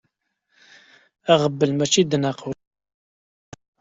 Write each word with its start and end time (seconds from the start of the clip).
Aɣbel 1.33 1.71
mačči 1.73 2.01
d 2.03 2.11
nnaqus. 2.17 2.59